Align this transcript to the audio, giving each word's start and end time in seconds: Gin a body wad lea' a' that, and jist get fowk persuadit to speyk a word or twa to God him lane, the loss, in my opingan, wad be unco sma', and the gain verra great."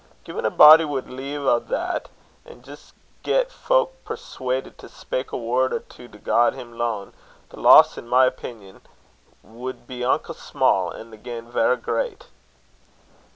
Gin 0.23 0.43
a 0.45 0.49
body 0.49 0.83
wad 0.83 1.11
lea' 1.11 1.35
a' 1.35 1.59
that, 1.59 2.09
and 2.43 2.63
jist 2.63 2.95
get 3.21 3.51
fowk 3.51 4.03
persuadit 4.03 4.79
to 4.79 4.87
speyk 4.89 5.31
a 5.31 5.37
word 5.37 5.71
or 5.73 5.81
twa 5.81 6.07
to 6.07 6.17
God 6.17 6.55
him 6.55 6.75
lane, 6.75 7.13
the 7.49 7.59
loss, 7.59 7.99
in 7.99 8.07
my 8.07 8.27
opingan, 8.27 8.81
wad 9.43 9.85
be 9.85 10.01
unco 10.03 10.33
sma', 10.33 10.87
and 10.87 11.13
the 11.13 11.17
gain 11.17 11.51
verra 11.51 11.77
great." 11.77 12.25